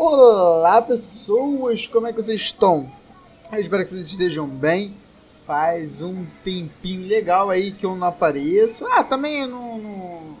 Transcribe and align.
Olá 0.00 0.80
pessoas, 0.80 1.88
como 1.88 2.06
é 2.06 2.12
que 2.12 2.22
vocês 2.22 2.40
estão? 2.40 2.88
Eu 3.50 3.60
espero 3.60 3.82
que 3.82 3.90
vocês 3.90 4.06
estejam 4.06 4.46
bem. 4.46 4.94
Faz 5.44 6.00
um 6.00 6.24
tempinho 6.44 7.08
legal 7.08 7.50
aí 7.50 7.72
que 7.72 7.84
eu 7.84 7.96
não 7.96 8.06
apareço. 8.06 8.86
Ah, 8.86 9.02
também 9.02 9.44
não, 9.48 9.78
não... 9.78 10.36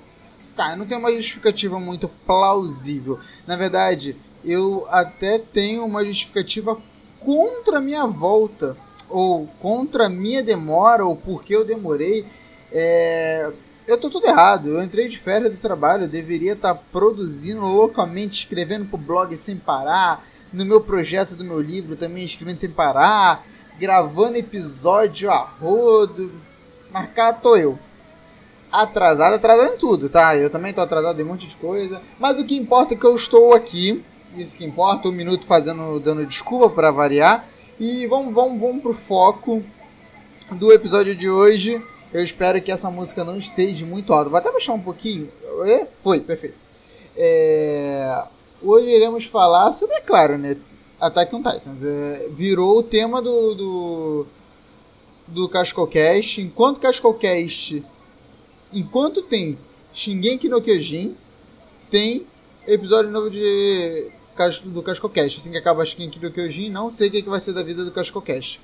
Tá, 0.54 0.76
não 0.76 0.86
tenho 0.86 1.00
uma 1.00 1.12
justificativa 1.12 1.80
muito 1.80 2.08
plausível. 2.24 3.18
Na 3.48 3.56
verdade, 3.56 4.14
eu 4.44 4.86
até 4.90 5.40
tenho 5.40 5.84
uma 5.84 6.04
justificativa 6.04 6.78
contra 7.18 7.78
a 7.78 7.80
minha 7.80 8.06
volta. 8.06 8.76
Ou 9.10 9.48
contra 9.58 10.06
a 10.06 10.08
minha 10.08 10.40
demora, 10.40 11.04
ou 11.04 11.16
porque 11.16 11.56
eu 11.56 11.64
demorei. 11.64 12.24
É 12.70 13.50
eu 13.88 13.98
tô 13.98 14.10
tudo 14.10 14.26
errado. 14.26 14.68
Eu 14.68 14.82
entrei 14.82 15.08
de 15.08 15.18
férias 15.18 15.50
do 15.50 15.58
trabalho, 15.58 16.04
eu 16.04 16.08
deveria 16.08 16.52
estar 16.52 16.74
tá 16.74 16.80
produzindo 16.92 17.62
loucamente, 17.62 18.40
escrevendo 18.40 18.84
pro 18.84 18.98
blog 18.98 19.34
sem 19.36 19.56
parar, 19.56 20.24
no 20.52 20.64
meu 20.64 20.80
projeto 20.80 21.34
do 21.34 21.42
meu 21.42 21.60
livro 21.60 21.96
também 21.96 22.24
escrevendo 22.24 22.60
sem 22.60 22.70
parar, 22.70 23.44
gravando 23.80 24.36
episódio 24.36 25.30
a 25.30 25.38
rodo. 25.38 26.30
Mas 26.90 27.10
cá 27.12 27.32
tô 27.32 27.56
eu. 27.56 27.78
Atrasado, 28.70 29.36
atrasado 29.36 29.74
em 29.74 29.78
tudo, 29.78 30.10
tá? 30.10 30.36
Eu 30.36 30.50
também 30.50 30.74
tô 30.74 30.82
atrasado 30.82 31.18
em 31.18 31.24
um 31.24 31.28
monte 31.28 31.46
de 31.46 31.56
coisa. 31.56 32.00
Mas 32.20 32.38
o 32.38 32.44
que 32.44 32.56
importa 32.56 32.92
é 32.92 32.96
que 32.96 33.04
eu 33.04 33.14
estou 33.14 33.54
aqui. 33.54 34.04
Isso 34.36 34.54
que 34.54 34.64
importa, 34.64 35.08
um 35.08 35.12
minuto 35.12 35.46
fazendo, 35.46 35.98
dando 35.98 36.26
desculpa 36.26 36.68
para 36.68 36.90
variar. 36.90 37.46
E 37.80 38.06
vamos, 38.06 38.34
vamos, 38.34 38.60
vamos 38.60 38.82
pro 38.82 38.92
foco 38.92 39.62
do 40.50 40.70
episódio 40.72 41.14
de 41.14 41.30
hoje 41.30 41.82
eu 42.12 42.22
espero 42.22 42.60
que 42.62 42.72
essa 42.72 42.90
música 42.90 43.24
não 43.24 43.36
esteja 43.36 43.84
muito 43.84 44.12
alta. 44.12 44.30
Vou 44.30 44.38
até 44.38 44.50
baixar 44.50 44.72
um 44.72 44.80
pouquinho. 44.80 45.28
Foi, 46.02 46.20
perfeito. 46.20 46.56
É... 47.16 48.24
Hoje 48.62 48.88
iremos 48.88 49.24
falar 49.24 49.70
sobre, 49.72 49.96
é 49.96 50.00
claro, 50.00 50.38
né? 50.38 50.56
Attack 51.00 51.34
on 51.34 51.42
Titans. 51.42 51.82
É... 51.82 52.28
Virou 52.30 52.78
o 52.78 52.82
tema 52.82 53.20
do, 53.20 53.54
do, 53.54 54.26
do 55.26 55.48
CascoCast. 55.48 56.40
Enquanto 56.40 56.80
CascoCast... 56.80 57.84
Enquanto 58.72 59.22
tem 59.22 59.58
Shingeki 59.94 60.48
no 60.48 60.60
Kyojin, 60.60 61.16
tem 61.90 62.26
episódio 62.66 63.10
novo 63.10 63.30
de 63.30 64.10
do 64.66 64.82
CascoCast. 64.82 65.38
Assim 65.38 65.50
que 65.50 65.56
acaba 65.56 65.84
Shingeki 65.84 66.20
no 66.22 66.30
Kyojin, 66.30 66.68
não 66.68 66.90
sei 66.90 67.08
o 67.08 67.10
que 67.10 67.22
vai 67.22 67.40
ser 67.40 67.54
da 67.54 67.62
vida 67.62 67.84
do 67.84 67.90
CascoCast. 67.90 68.60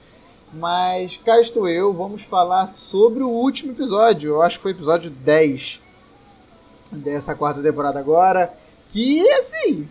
Mas 0.55 1.17
cá 1.17 1.41
estou 1.41 1.69
eu, 1.69 1.93
vamos 1.93 2.23
falar 2.23 2.69
sobre 2.69 3.25
o 3.25 3.29
último 3.29 3.73
episódio. 3.73 4.35
Eu 4.35 4.43
acho 4.43 4.57
que 4.57 4.63
foi 4.63 4.73
o 4.73 4.77
episódio 4.77 5.11
10 5.11 5.81
dessa 6.93 7.35
quarta 7.35 7.61
temporada 7.61 7.99
agora. 7.99 8.53
Que 8.89 9.29
assim, 9.31 9.89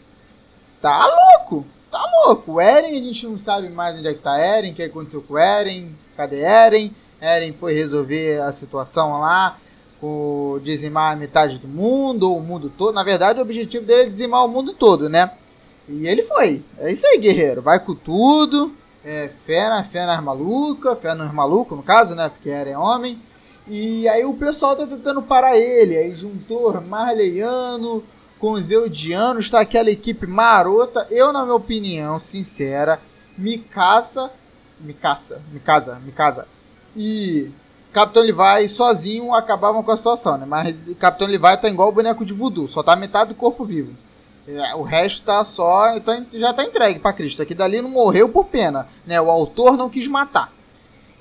tá 0.82 1.06
louco, 1.06 1.66
tá 1.92 2.02
louco. 2.24 2.54
O 2.54 2.62
Eren, 2.62 2.98
a 2.98 3.04
gente 3.04 3.28
não 3.28 3.38
sabe 3.38 3.68
mais 3.68 3.98
onde 3.98 4.08
é 4.08 4.14
que 4.14 4.22
tá 4.22 4.38
Eren, 4.38 4.72
o 4.72 4.74
que 4.74 4.84
aconteceu 4.84 5.22
com 5.22 5.34
o 5.34 5.38
Eren, 5.38 5.94
cadê 6.16 6.40
Eren? 6.40 6.94
Eren 7.20 7.52
foi 7.52 7.74
resolver 7.74 8.42
a 8.42 8.52
situação 8.54 9.20
lá, 9.20 9.58
o 10.02 10.62
dizimar 10.64 11.18
metade 11.18 11.58
do 11.58 11.68
mundo, 11.68 12.32
ou 12.32 12.38
o 12.38 12.44
mundo 12.44 12.72
todo. 12.78 12.96
Na 12.96 13.04
verdade, 13.04 13.38
o 13.38 13.42
objetivo 13.42 13.86
dele 13.86 14.04
é 14.04 14.10
dizimar 14.10 14.46
o 14.46 14.48
mundo 14.50 14.74
todo, 14.74 15.10
né? 15.10 15.30
E 15.90 16.08
ele 16.08 16.22
foi. 16.22 16.64
É 16.78 16.90
isso 16.90 17.06
aí, 17.06 17.18
guerreiro. 17.18 17.62
Vai 17.62 17.82
com 17.82 17.94
tudo 17.94 18.74
é, 19.06 19.30
fé, 19.46 19.70
na, 19.70 19.84
fé 19.84 20.06
nas 20.06 20.22
malucas, 20.24 21.00
fé 21.00 21.14
nos 21.14 21.34
malucos, 21.34 21.78
no 21.78 21.84
caso, 21.84 22.16
né? 22.16 22.30
Porque 22.30 22.50
era 22.50 22.80
homem. 22.80 23.20
E 23.68 24.08
aí 24.10 24.26
o 24.26 24.34
pessoal 24.34 24.76
tá 24.76 24.86
tentando 24.86 25.22
parar 25.22 25.58
ele. 25.58 25.98
Aí 25.98 26.16
juntou 26.16 26.80
Marleiano 26.82 28.04
com 28.40 28.52
os 28.52 28.72
Eudianos, 28.72 29.50
tá 29.50 29.62
aquela 29.62 29.90
equipe 29.90 30.28
marota. 30.28 31.08
Eu, 31.10 31.32
na 31.32 31.44
minha 31.44 31.56
opinião, 31.56 32.20
sincera, 32.20 33.00
me 33.38 33.58
caça. 33.58 34.32
Me 34.80 34.94
caça, 34.94 35.42
me 35.52 35.60
casa, 35.60 35.96
me 36.04 36.12
casa. 36.12 36.46
E 36.96 37.50
Capitão 37.94 38.24
Levi 38.24 38.68
sozinho 38.68 39.34
acabavam 39.34 39.82
com 39.84 39.92
a 39.92 39.98
situação, 39.98 40.38
né? 40.38 40.46
Mas 40.46 40.76
Capitão 41.00 41.28
Levi 41.28 41.58
tá 41.62 41.70
igual 41.70 41.90
o 41.90 41.92
boneco 41.94 42.26
de 42.26 42.34
voodoo, 42.34 42.68
só 42.68 42.84
tá 42.84 42.96
metade 42.96 43.30
do 43.30 43.36
corpo 43.36 43.64
vivo. 43.64 43.94
É, 44.48 44.76
o 44.76 44.82
resto 44.82 45.24
tá 45.24 45.44
só. 45.44 45.96
Então 45.96 46.26
já 46.34 46.54
tá 46.54 46.64
entregue 46.64 47.00
para 47.00 47.14
Cristo. 47.14 47.42
Aqui 47.42 47.54
dali 47.54 47.82
não 47.82 47.90
morreu 47.90 48.30
por 48.30 48.46
pena. 48.46 48.88
Né? 49.06 49.20
O 49.20 49.32
autor 49.32 49.78
não 49.78 49.90
quis 49.90 50.08
matar. 50.08 50.52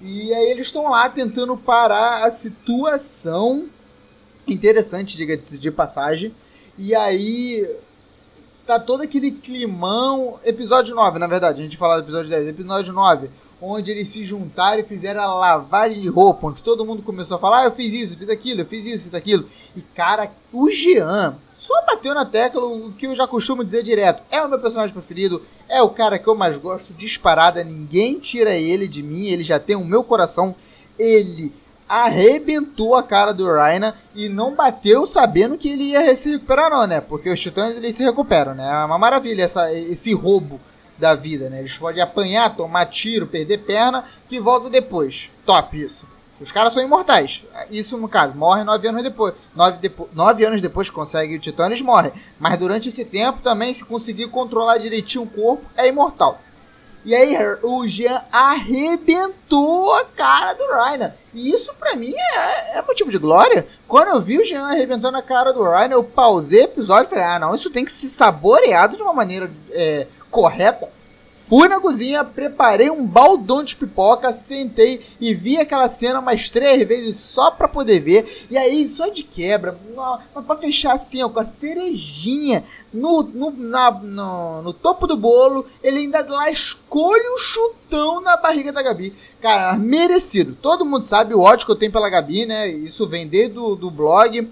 E 0.01 0.35
aí 0.35 0.51
eles 0.51 0.67
estão 0.67 0.91
lá 0.91 1.09
tentando 1.09 1.57
parar 1.57 2.25
a 2.25 2.31
situação. 2.31 3.69
Interessante, 4.47 5.17
diga-se 5.17 5.59
de 5.59 5.71
passagem. 5.71 6.35
E 6.77 6.95
aí. 6.95 7.69
Tá 8.67 8.79
todo 8.79 9.03
aquele 9.03 9.33
climão. 9.33 10.39
Episódio 10.45 10.95
9, 10.95 11.19
na 11.19 11.27
verdade, 11.27 11.61
a 11.61 11.63
gente 11.65 11.77
fala 11.77 11.97
do 11.97 12.05
episódio 12.05 12.31
10. 12.31 12.49
Episódio 12.49 12.93
9, 12.93 13.29
onde 13.61 13.91
eles 13.91 14.07
se 14.07 14.25
juntaram 14.25 14.79
e 14.81 14.85
fizeram 14.85 15.21
a 15.21 15.35
lavagem 15.35 16.01
de 16.01 16.09
roupa. 16.09 16.47
Onde 16.47 16.63
todo 16.63 16.85
mundo 16.85 17.03
começou 17.03 17.37
a 17.37 17.41
falar: 17.41 17.61
ah, 17.61 17.65
eu 17.65 17.73
fiz 17.73 17.93
isso, 17.93 18.15
eu 18.15 18.19
fiz 18.19 18.29
aquilo, 18.29 18.61
eu 18.61 18.67
fiz 18.67 18.85
isso, 18.87 19.05
fiz 19.05 19.15
aquilo. 19.15 19.49
E 19.77 19.81
cara, 19.81 20.31
o 20.53 20.71
Jean 20.71 21.37
só 21.63 21.81
bateu 21.87 22.13
na 22.13 22.25
tecla 22.25 22.65
o 22.67 22.93
que 22.93 23.07
eu 23.07 23.15
já 23.15 23.25
costumo 23.25 23.65
dizer 23.65 23.85
direto. 23.85 24.21
É 24.33 24.43
o 24.43 24.49
meu 24.49 24.59
personagem 24.59 24.93
preferido, 24.93 25.41
é 25.69 25.81
o 25.81 25.91
cara 25.91 26.19
que 26.19 26.27
eu 26.27 26.35
mais 26.35 26.57
gosto, 26.57 26.93
disparada, 26.93 27.63
ninguém 27.63 28.19
tira 28.19 28.53
ele 28.57 28.89
de 28.89 29.01
mim, 29.01 29.27
ele 29.27 29.45
já 29.45 29.61
tem 29.61 29.77
o 29.77 29.85
meu 29.85 30.03
coração. 30.03 30.57
Ele 30.99 31.53
arrebentou 31.89 32.97
a 32.97 33.03
cara 33.03 33.33
do 33.33 33.47
Raina 33.47 33.95
e 34.13 34.29
não 34.29 34.57
bateu 34.57 35.07
sabendo 35.07 35.57
que 35.57 35.69
ele 35.69 35.85
ia 35.85 36.17
se 36.17 36.33
recuperar 36.33 36.69
não, 36.69 36.85
né? 36.85 37.01
Porque 37.01 37.31
os 37.31 37.41
titãs 37.41 37.77
eles 37.77 37.95
se 37.95 38.03
recuperam, 38.03 38.55
né? 38.55 38.69
É 38.69 38.85
uma 38.85 38.99
maravilha 38.99 39.45
essa, 39.45 39.73
esse 39.73 40.13
roubo 40.13 40.61
da 40.99 41.15
vida, 41.15 41.49
né? 41.49 41.61
Eles 41.61 41.79
podem 41.79 42.03
apanhar, 42.03 42.57
tomar 42.57 42.87
tiro, 42.87 43.29
perder 43.29 43.59
perna, 43.59 44.05
que 44.29 44.41
volta 44.41 44.69
depois. 44.69 45.31
Top 45.47 45.81
isso. 45.81 46.07
Os 46.43 46.53
caras 46.53 46.73
são 46.73 46.83
imortais. 46.83 47.45
Isso, 47.71 47.97
no 47.97 48.09
caso, 48.09 48.35
morrem 48.35 48.65
nove 48.65 48.89
anos 48.89 49.03
depois. 49.03 49.35
Nove, 49.55 49.79
depo 49.79 50.09
nove 50.13 50.45
anos 50.45 50.61
depois 50.61 50.89
que 50.89 50.95
consegue 50.95 51.37
o 51.37 51.41
Titã, 51.41 51.67
eles 51.67 51.83
morrem. 51.83 52.13
Mas 52.39 52.59
durante 52.59 52.89
esse 52.89 53.05
tempo 53.05 53.41
também, 53.41 53.73
se 53.73 53.85
conseguir 53.85 54.29
controlar 54.29 54.79
direitinho 54.79 55.25
o 55.25 55.27
corpo, 55.29 55.65
é 55.77 55.89
imortal. 55.89 56.41
E 57.05 57.15
aí, 57.15 57.37
o 57.63 57.87
Jean 57.87 58.23
arrebentou 58.31 59.93
a 59.95 60.05
cara 60.05 60.53
do 60.53 60.65
Ryan. 60.69 61.13
E 61.35 61.51
isso 61.51 61.75
pra 61.75 61.97
mim 61.97 62.15
é, 62.15 62.79
é, 62.79 62.83
motivo 62.83 63.11
de 63.11 63.19
glória. 63.19 63.67
Quando 63.89 64.09
eu 64.09 64.21
vi 64.21 64.39
o 64.39 64.45
Jean 64.45 64.65
arrebentando 64.65 65.17
a 65.17 65.23
cara 65.23 65.53
do 65.53 65.65
Ryan, 65.65 65.91
eu 65.91 66.05
pausei 66.05 66.61
o 66.61 66.65
episódio 66.65 67.07
e 67.07 67.11
falei: 67.11 67.25
ah, 67.25 67.39
não, 67.39 67.55
isso 67.55 67.71
tem 67.71 67.85
que 67.85 67.93
ser 67.93 68.09
saboreado 68.09 68.97
de 68.97 69.03
uma 69.03 69.13
maneira 69.13 69.51
é, 69.71 70.07
correta 70.31 70.89
Fui 71.49 71.69
na 71.69 71.81
cozinha, 71.81 72.25
preparei 72.25 72.91
um 72.91 73.07
baldão 73.07 73.63
de 73.63 73.77
pipoca, 73.77 74.33
sentei 74.33 75.01
e 75.21 75.35
vi 75.35 75.59
aquela 75.59 75.87
cena 75.89 76.21
mais 76.21 76.49
três 76.49 76.87
vezes 76.87 77.17
só 77.17 77.51
pra 77.51 77.69
poder 77.69 78.01
ver. 78.01 78.47
E 78.51 78.57
aí, 78.57 78.89
só 78.89 79.09
de 79.09 79.23
quebra, 79.23 79.79
pra 80.47 80.57
fechar 80.57 80.95
assim, 80.95 81.23
ó, 81.23 81.29
com 81.29 81.41
a 81.41 81.45
cerejinha 81.45 82.65
no, 82.93 83.23
no, 83.23 83.51
na, 83.51 83.91
no, 83.91 84.63
no 84.63 84.73
topo 84.73 85.07
do 85.07 85.17
bolo, 85.17 85.67
ele 85.83 85.99
ainda 85.99 86.25
lá 86.29 86.51
escolhe 86.51 87.29
um 87.35 87.39
chutão 87.39 88.21
na 88.21 88.37
barriga 88.37 88.73
da 88.73 88.83
Gabi. 88.83 89.15
Cara, 89.41 89.77
merecido. 89.77 90.57
Todo 90.61 90.85
mundo 90.85 91.05
sabe 91.05 91.35
o 91.35 91.41
ódio 91.41 91.67
que 91.67 91.73
eu 91.73 91.77
tenho 91.77 91.93
pela 91.93 92.11
Gabi, 92.11 92.47
né? 92.47 92.69
Isso 92.69 93.07
vem 93.07 93.27
desde 93.27 93.55
do, 93.55 93.75
do 93.75 93.91
blog. 93.91 94.49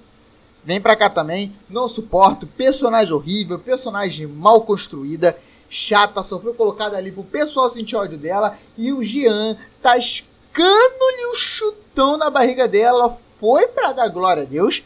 Vem 0.64 0.80
pra 0.80 0.96
cá 0.96 1.08
também. 1.08 1.54
Não 1.68 1.88
suporto. 1.88 2.46
Personagem 2.46 3.14
horrível, 3.14 3.58
personagem 3.58 4.26
mal 4.26 4.62
construída 4.62 5.36
chata, 5.70 6.22
só 6.22 6.40
foi 6.40 6.52
colocada 6.52 6.96
ali 6.96 7.12
pro 7.12 7.22
pessoal 7.22 7.70
sentir 7.70 7.94
ódio 7.94 8.18
dela. 8.18 8.58
E 8.76 8.92
o 8.92 9.02
Jean 9.02 9.56
tascando-lhe 9.80 11.26
o 11.26 11.30
um 11.30 11.34
chutão 11.34 12.16
na 12.16 12.28
barriga 12.28 12.66
dela. 12.66 13.16
Foi 13.38 13.68
para 13.68 13.92
dar 13.92 14.08
glória 14.08 14.42
a 14.42 14.46
Deus. 14.46 14.82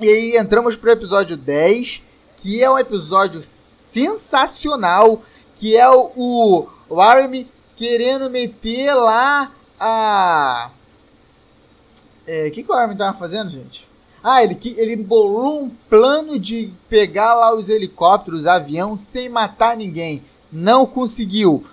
E 0.00 0.08
aí 0.08 0.36
entramos 0.36 0.76
pro 0.76 0.90
episódio 0.90 1.36
10, 1.36 2.02
que 2.36 2.62
é 2.62 2.70
um 2.70 2.78
episódio 2.78 3.42
sensacional. 3.42 5.22
Que 5.56 5.76
é 5.76 5.88
o, 5.90 6.68
o 6.88 7.00
Army 7.00 7.50
querendo 7.76 8.30
meter 8.30 8.94
lá 8.94 9.52
a. 9.78 10.70
É, 12.26 12.46
o 12.46 12.52
que, 12.52 12.62
que 12.62 12.70
o 12.70 12.74
Armin 12.74 12.96
tava 12.96 13.18
fazendo, 13.18 13.50
gente? 13.50 13.91
Ah, 14.22 14.42
ele, 14.44 14.56
ele 14.76 14.96
bolou 14.96 15.64
um 15.64 15.70
plano 15.90 16.38
de 16.38 16.70
pegar 16.88 17.34
lá 17.34 17.54
os 17.54 17.68
helicópteros, 17.68 18.46
avião, 18.46 18.96
sem 18.96 19.28
matar 19.28 19.76
ninguém. 19.76 20.22
Não 20.52 20.86
conseguiu. 20.86 21.64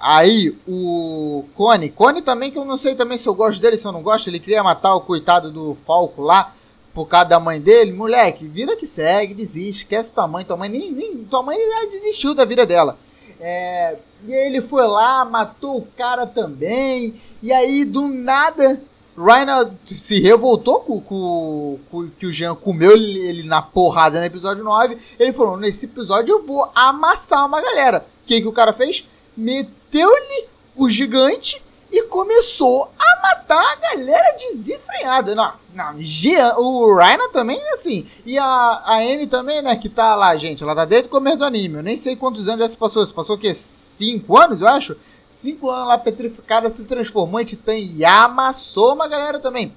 Aí 0.00 0.56
o 0.66 1.44
Cone, 1.54 1.90
Cone 1.90 2.22
também, 2.22 2.50
que 2.50 2.58
eu 2.58 2.64
não 2.64 2.76
sei 2.76 2.94
também 2.94 3.18
se 3.18 3.28
eu 3.28 3.34
gosto 3.34 3.60
dele, 3.60 3.76
se 3.76 3.86
eu 3.86 3.92
não 3.92 4.02
gosto, 4.02 4.28
ele 4.28 4.40
queria 4.40 4.62
matar 4.62 4.94
o 4.94 5.00
coitado 5.00 5.50
do 5.50 5.76
Falco 5.86 6.22
lá, 6.22 6.52
por 6.92 7.06
causa 7.06 7.28
da 7.28 7.40
mãe 7.40 7.60
dele. 7.60 7.92
Moleque, 7.92 8.46
vida 8.46 8.76
que 8.76 8.86
segue, 8.86 9.34
desiste, 9.34 9.82
esquece 9.82 10.14
tua 10.14 10.26
mãe, 10.26 10.44
tua 10.44 10.56
mãe 10.56 10.68
nem, 10.68 10.92
nem 10.92 11.24
tua 11.24 11.42
mãe 11.42 11.56
já 11.58 11.90
desistiu 11.90 12.34
da 12.34 12.44
vida 12.44 12.64
dela. 12.64 12.96
É, 13.40 13.96
e 14.26 14.32
ele 14.32 14.60
foi 14.60 14.86
lá, 14.86 15.24
matou 15.24 15.78
o 15.78 15.86
cara 15.96 16.26
também, 16.26 17.14
e 17.42 17.52
aí 17.52 17.84
do 17.84 18.08
nada 18.08 18.80
Ryan 19.16 19.70
se 19.96 20.20
revoltou 20.20 20.80
com, 20.80 21.00
com, 21.00 21.78
com, 21.90 22.08
que 22.18 22.26
o 22.26 22.32
Jean 22.32 22.54
comeu 22.54 22.92
ele, 22.92 23.18
ele, 23.20 23.42
na 23.44 23.62
porrada 23.62 24.18
no 24.18 24.26
episódio 24.26 24.64
9. 24.64 24.98
Ele 25.18 25.32
falou: 25.32 25.56
nesse 25.56 25.86
episódio 25.86 26.32
eu 26.32 26.44
vou 26.44 26.70
amassar 26.74 27.46
uma 27.46 27.60
galera. 27.60 28.04
O 28.22 28.26
que, 28.26 28.40
que 28.40 28.48
o 28.48 28.52
cara 28.52 28.72
fez? 28.72 29.06
Meteu-lhe 29.36 30.46
o 30.76 30.88
gigante 30.88 31.62
e 31.92 32.02
começou 32.04 32.90
a 32.98 33.22
matar 33.22 33.62
a 33.62 33.76
galera 33.76 34.36
desenfreada. 34.36 35.34
Não, 35.34 35.52
não, 35.72 35.94
Jean, 36.00 36.56
o 36.56 36.92
Ryan 36.96 37.28
também 37.32 37.60
é 37.60 37.72
assim. 37.72 38.06
E 38.26 38.36
a, 38.36 38.44
a 38.44 38.96
Anne 38.98 39.28
também, 39.28 39.62
né, 39.62 39.76
que 39.76 39.88
tá 39.88 40.16
lá, 40.16 40.36
gente. 40.36 40.62
Ela 40.62 40.74
tá 40.74 40.84
desde 40.84 41.06
o 41.06 41.10
começo 41.10 41.38
do 41.38 41.44
anime. 41.44 41.76
Eu 41.76 41.82
nem 41.82 41.96
sei 41.96 42.16
quantos 42.16 42.48
anos 42.48 42.60
já 42.60 42.68
se 42.68 42.76
passou. 42.76 43.06
Se 43.06 43.12
passou 43.12 43.36
o 43.36 43.38
quê? 43.38 43.54
Cinco 43.54 44.36
anos, 44.36 44.60
eu 44.60 44.66
acho? 44.66 44.96
Cinco 45.34 45.68
anos 45.68 45.88
lá 45.88 45.98
petrificada, 45.98 46.70
se 46.70 46.84
transformou 46.84 47.40
em 47.40 47.44
titã 47.44 47.74
e 47.74 48.04
amassou 48.04 48.94
uma 48.94 49.08
galera 49.08 49.40
também. 49.40 49.74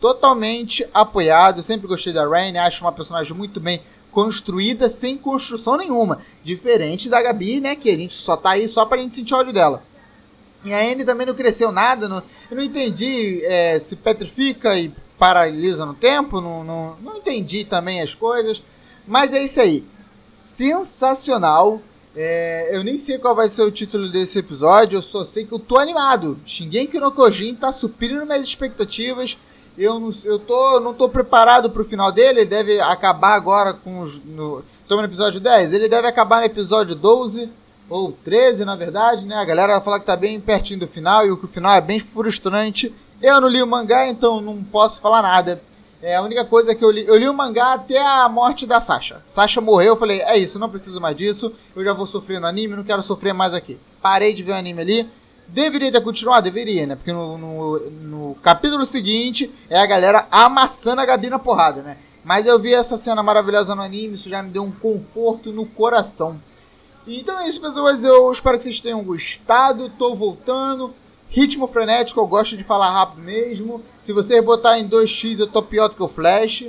Totalmente 0.00 0.88
apoiado. 0.94 1.62
Sempre 1.62 1.86
gostei 1.86 2.10
da 2.10 2.26
Rain. 2.26 2.56
Acho 2.56 2.82
uma 2.86 2.90
personagem 2.90 3.34
muito 3.34 3.60
bem 3.60 3.82
construída, 4.10 4.88
sem 4.88 5.18
construção 5.18 5.76
nenhuma. 5.76 6.22
Diferente 6.42 7.10
da 7.10 7.20
Gabi, 7.20 7.60
né? 7.60 7.76
Que 7.76 7.90
a 7.90 7.96
gente 7.98 8.14
só 8.14 8.34
tá 8.34 8.52
aí 8.52 8.66
só 8.66 8.86
pra 8.86 8.96
gente 8.96 9.14
sentir 9.14 9.34
ódio 9.34 9.52
dela. 9.52 9.82
E 10.64 10.72
a 10.72 10.78
Anne 10.78 11.04
também 11.04 11.26
não 11.26 11.34
cresceu 11.34 11.70
nada. 11.70 12.08
Não, 12.08 12.22
eu 12.50 12.56
não 12.56 12.62
entendi 12.62 13.44
é, 13.44 13.78
se 13.78 13.94
petrifica 13.94 14.78
e 14.78 14.90
paralisa 15.18 15.84
no 15.84 15.92
tempo. 15.92 16.40
Não, 16.40 16.64
não, 16.64 16.96
não 17.02 17.16
entendi 17.18 17.62
também 17.62 18.00
as 18.00 18.14
coisas. 18.14 18.62
Mas 19.06 19.34
é 19.34 19.44
isso 19.44 19.60
aí. 19.60 19.84
Sensacional. 20.24 21.78
É, 22.16 22.70
eu 22.72 22.82
nem 22.82 22.98
sei 22.98 23.18
qual 23.18 23.34
vai 23.34 23.48
ser 23.48 23.62
o 23.62 23.70
título 23.70 24.08
desse 24.08 24.38
episódio, 24.38 24.96
eu 24.96 25.02
só 25.02 25.24
sei 25.24 25.44
que 25.44 25.52
eu 25.52 25.58
tô 25.58 25.76
animado. 25.76 26.38
Shingeki 26.46 26.98
no 26.98 27.12
Kojin 27.12 27.54
tá 27.54 27.72
suprindo 27.72 28.24
minhas 28.26 28.46
expectativas. 28.46 29.36
Eu 29.76 30.00
não, 30.00 30.12
eu 30.24 30.38
tô, 30.38 30.80
não 30.80 30.92
tô 30.92 31.08
preparado 31.08 31.70
pro 31.70 31.84
final 31.84 32.10
dele, 32.10 32.40
ele 32.40 32.50
deve 32.50 32.80
acabar 32.80 33.34
agora 33.34 33.72
com 33.72 34.00
os. 34.00 34.20
No, 34.24 34.64
no 34.88 35.04
episódio 35.04 35.38
10, 35.38 35.72
ele 35.72 35.88
deve 35.88 36.08
acabar 36.08 36.40
no 36.40 36.46
episódio 36.46 36.96
12 36.96 37.48
ou 37.88 38.12
13, 38.12 38.64
na 38.64 38.74
verdade, 38.74 39.24
né? 39.24 39.36
A 39.36 39.44
galera 39.44 39.74
vai 39.74 39.82
falar 39.82 40.00
que 40.00 40.06
tá 40.06 40.16
bem 40.16 40.40
pertinho 40.40 40.80
do 40.80 40.88
final 40.88 41.24
e 41.24 41.30
o 41.30 41.36
final 41.46 41.72
é 41.72 41.80
bem 41.80 42.00
frustrante. 42.00 42.92
Eu 43.22 43.40
não 43.40 43.48
li 43.48 43.62
o 43.62 43.66
mangá, 43.66 44.08
então 44.08 44.40
não 44.40 44.62
posso 44.62 45.00
falar 45.00 45.22
nada. 45.22 45.62
É 46.00 46.14
a 46.14 46.22
única 46.22 46.44
coisa 46.44 46.74
que 46.74 46.84
eu 46.84 46.90
li. 46.90 47.04
Eu 47.06 47.16
li 47.16 47.28
o 47.28 47.34
mangá 47.34 47.74
até 47.74 47.98
a 47.98 48.28
morte 48.28 48.66
da 48.66 48.80
Sasha. 48.80 49.20
Sasha 49.26 49.60
morreu, 49.60 49.94
eu 49.94 49.96
falei, 49.96 50.20
é 50.20 50.38
isso, 50.38 50.58
não 50.58 50.70
preciso 50.70 51.00
mais 51.00 51.16
disso. 51.16 51.52
Eu 51.74 51.84
já 51.84 51.92
vou 51.92 52.06
sofrer 52.06 52.40
no 52.40 52.46
anime, 52.46 52.76
não 52.76 52.84
quero 52.84 53.02
sofrer 53.02 53.34
mais 53.34 53.52
aqui. 53.52 53.78
Parei 54.00 54.32
de 54.32 54.42
ver 54.42 54.52
o 54.52 54.56
anime 54.56 54.80
ali. 54.80 55.10
Deveria 55.48 55.90
ter 55.90 56.00
continuado? 56.02 56.44
Deveria, 56.44 56.86
né? 56.86 56.94
Porque 56.94 57.12
no, 57.12 57.38
no, 57.38 57.78
no, 57.90 58.34
capítulo 58.42 58.84
seguinte 58.84 59.50
é 59.68 59.80
a 59.80 59.86
galera 59.86 60.26
amassando 60.30 61.00
a 61.00 61.06
Gabi 61.06 61.30
na 61.30 61.38
porrada, 61.38 61.82
né? 61.82 61.96
Mas 62.22 62.46
eu 62.46 62.58
vi 62.58 62.74
essa 62.74 62.98
cena 62.98 63.22
maravilhosa 63.22 63.74
no 63.74 63.82
anime, 63.82 64.14
isso 64.14 64.28
já 64.28 64.42
me 64.42 64.50
deu 64.50 64.62
um 64.62 64.70
conforto 64.70 65.50
no 65.50 65.64
coração. 65.64 66.38
Então 67.06 67.40
é 67.40 67.48
isso, 67.48 67.60
pessoas. 67.60 68.04
Eu 68.04 68.30
espero 68.30 68.58
que 68.58 68.64
vocês 68.64 68.80
tenham 68.82 69.02
gostado. 69.02 69.90
Tô 69.98 70.14
voltando. 70.14 70.94
Ritmo 71.30 71.68
frenético, 71.68 72.20
eu 72.20 72.26
gosto 72.26 72.56
de 72.56 72.64
falar 72.64 72.90
rápido 72.90 73.22
mesmo. 73.22 73.82
Se 74.00 74.12
você 74.12 74.40
botar 74.40 74.78
em 74.78 74.88
2x, 74.88 75.38
eu 75.38 75.46
tô 75.46 75.62
pior 75.62 75.88
do 75.88 75.94
que 75.94 76.02
o 76.02 76.08
Flash. 76.08 76.64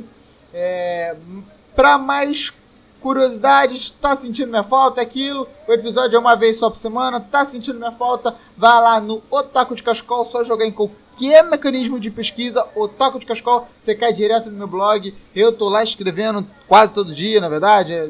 É, 0.53 1.15
pra 1.75 1.97
mais 1.97 2.51
curiosidades, 2.99 3.89
tá 3.89 4.13
sentindo 4.15 4.49
minha 4.49 4.63
falta? 4.63 4.99
Aquilo, 4.99 5.47
o 5.65 5.71
episódio 5.71 6.17
é 6.17 6.19
uma 6.19 6.35
vez 6.35 6.57
só 6.57 6.69
por 6.69 6.75
semana, 6.75 7.21
tá 7.21 7.45
sentindo 7.45 7.79
minha 7.79 7.93
falta? 7.93 8.35
Vá 8.57 8.79
lá 8.81 8.99
no 8.99 9.21
Otaku 9.31 9.75
de 9.75 9.83
Cascol, 9.83 10.25
só 10.25 10.43
jogar 10.43 10.65
em 10.65 10.71
qualquer 10.73 11.43
mecanismo 11.49 11.97
de 11.97 12.11
pesquisa, 12.11 12.67
Otaku 12.75 13.19
de 13.19 13.25
Cascol, 13.25 13.65
você 13.79 13.95
cai 13.95 14.11
direto 14.11 14.51
no 14.51 14.57
meu 14.57 14.67
blog. 14.67 15.15
Eu 15.33 15.53
tô 15.53 15.69
lá 15.69 15.81
escrevendo 15.81 16.45
quase 16.67 16.93
todo 16.93 17.13
dia, 17.13 17.39
na 17.39 17.47
verdade, 17.47 17.93
é 17.93 18.09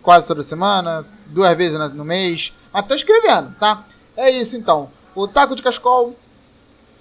quase 0.00 0.26
toda 0.26 0.42
semana, 0.42 1.04
duas 1.26 1.54
vezes 1.54 1.78
no 1.92 2.04
mês, 2.04 2.54
mas 2.72 2.86
tô 2.86 2.94
escrevendo, 2.94 3.54
tá? 3.60 3.84
É 4.16 4.30
isso 4.30 4.56
então 4.56 4.88
o 5.14 5.28
Taco 5.28 5.54
de 5.54 5.62
Cascol. 5.62 6.14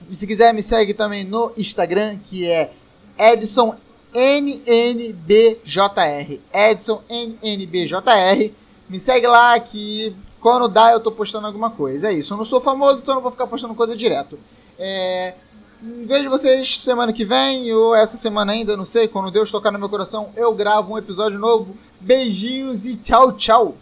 E 0.09 0.15
se 0.15 0.25
quiser, 0.25 0.53
me 0.53 0.63
segue 0.63 0.93
também 0.93 1.23
no 1.23 1.51
Instagram, 1.57 2.17
que 2.29 2.49
é 2.49 2.71
Edson 3.17 3.75
NNBJR. 4.13 5.59
Edson 6.53 7.01
NNBJR. 7.09 8.51
Me 8.89 8.99
segue 8.99 9.27
lá 9.27 9.59
que 9.59 10.15
quando 10.39 10.67
dá 10.67 10.91
eu 10.91 10.99
tô 10.99 11.11
postando 11.11 11.47
alguma 11.47 11.69
coisa. 11.69 12.09
É 12.09 12.13
isso. 12.13 12.33
Eu 12.33 12.37
não 12.37 12.45
sou 12.45 12.59
famoso, 12.59 13.01
então 13.01 13.15
não 13.15 13.21
vou 13.21 13.31
ficar 13.31 13.47
postando 13.47 13.75
coisa 13.75 13.95
direto. 13.95 14.37
É... 14.77 15.33
Vejo 15.83 16.29
vocês 16.29 16.79
semana 16.79 17.11
que 17.11 17.25
vem, 17.25 17.73
ou 17.73 17.95
essa 17.95 18.15
semana 18.15 18.51
ainda, 18.51 18.77
não 18.77 18.85
sei. 18.85 19.07
Quando 19.07 19.31
Deus 19.31 19.49
tocar 19.49 19.71
no 19.71 19.79
meu 19.79 19.89
coração, 19.89 20.29
eu 20.35 20.53
gravo 20.53 20.93
um 20.93 20.97
episódio 20.97 21.39
novo. 21.39 21.75
Beijinhos 21.99 22.85
e 22.85 22.95
tchau, 22.95 23.31
tchau. 23.31 23.75